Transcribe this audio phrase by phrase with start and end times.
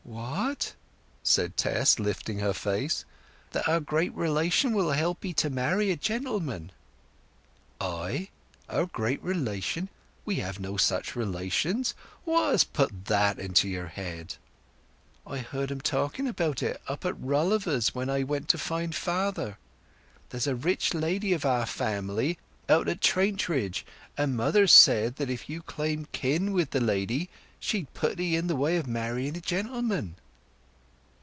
[0.03, 0.73] "What?"
[1.23, 3.05] said Tess, lifting her face.
[3.51, 6.73] "That our great relation will help 'ee to marry a gentleman."
[7.79, 8.27] "I?
[8.67, 9.87] Our great relation?
[10.25, 11.85] We have no such relation.
[12.25, 14.35] What has put that into your head?"
[15.25, 19.57] "I heard 'em talking about it up at Rolliver's when I went to find father.
[20.29, 22.37] There's a rich lady of our family
[22.67, 23.85] out at Trantridge,
[24.17, 27.29] and mother said that if you claimed kin with the lady,
[27.63, 30.15] she'd put 'ee in the way of marrying a gentleman."